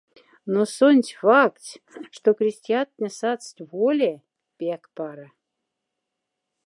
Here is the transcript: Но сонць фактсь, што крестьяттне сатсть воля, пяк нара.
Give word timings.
Но 0.53 0.61
сонць 0.75 1.09
фактсь, 1.23 1.71
што 2.15 2.27
крестьяттне 2.39 3.09
сатсть 3.19 3.59
воля, 3.75 4.11
пяк 4.63 4.83
нара. 5.01 5.27